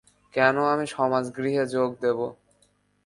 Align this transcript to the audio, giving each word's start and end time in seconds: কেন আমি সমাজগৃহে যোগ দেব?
কেন 0.33 0.55
আমি 0.73 0.85
সমাজগৃহে 0.87 1.63
যোগ 1.67 1.89
দেব? 2.01 2.19